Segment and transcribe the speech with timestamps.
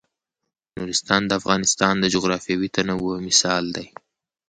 [0.77, 3.87] نورستان د افغانستان د جغرافیوي تنوع مثال دی.